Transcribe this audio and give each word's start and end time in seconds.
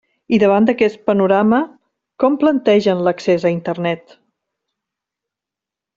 I 0.35 0.37
davant 0.43 0.67
d'aquest 0.69 1.03
panorama, 1.09 1.59
¿com 2.23 2.39
plantegen 2.45 3.05
l'accés 3.09 3.45
a 3.51 3.55
Internet? 3.59 4.19